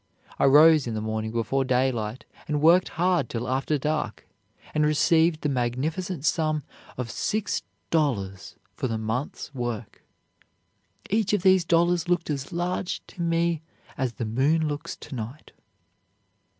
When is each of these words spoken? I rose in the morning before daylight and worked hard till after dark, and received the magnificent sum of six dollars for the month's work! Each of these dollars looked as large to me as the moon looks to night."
I 0.39 0.45
rose 0.45 0.87
in 0.87 0.95
the 0.95 0.99
morning 0.99 1.29
before 1.31 1.63
daylight 1.63 2.25
and 2.47 2.59
worked 2.59 2.89
hard 2.89 3.29
till 3.29 3.47
after 3.47 3.77
dark, 3.77 4.27
and 4.73 4.83
received 4.83 5.41
the 5.41 5.47
magnificent 5.49 6.25
sum 6.25 6.63
of 6.97 7.11
six 7.11 7.61
dollars 7.91 8.55
for 8.73 8.87
the 8.87 8.97
month's 8.97 9.53
work! 9.53 10.01
Each 11.11 11.33
of 11.33 11.43
these 11.43 11.63
dollars 11.65 12.09
looked 12.09 12.31
as 12.31 12.51
large 12.51 13.05
to 13.09 13.21
me 13.21 13.61
as 13.95 14.13
the 14.13 14.25
moon 14.25 14.67
looks 14.67 14.95
to 14.95 15.13
night." 15.13 15.51